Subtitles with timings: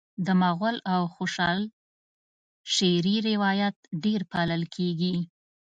[0.25, 1.59] د مغل او خوشحال
[2.73, 5.15] شعري روایت ډېر پالل کیږي